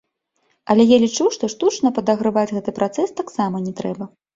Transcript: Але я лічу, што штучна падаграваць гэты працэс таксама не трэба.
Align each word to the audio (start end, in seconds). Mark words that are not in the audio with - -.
Але 0.73 0.83
я 0.95 0.99
лічу, 1.03 1.29
што 1.37 1.51
штучна 1.57 1.95
падаграваць 2.01 2.49
гэты 2.59 2.77
працэс 2.83 3.19
таксама 3.23 3.67
не 3.73 3.81
трэба. 3.83 4.15